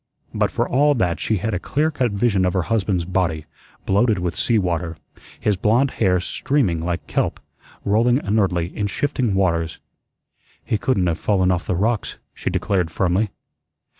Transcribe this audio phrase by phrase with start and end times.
[0.33, 3.45] But for all that she had a clear cut vision of her husband's body,
[3.85, 4.97] bloated with seawater,
[5.39, 7.39] his blond hair streaming like kelp,
[7.85, 9.77] rolling inertly in shifting waters.
[10.63, 13.29] "He couldn't have fallen off the rocks," she declared firmly.